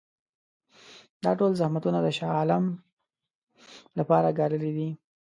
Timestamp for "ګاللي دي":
4.39-4.89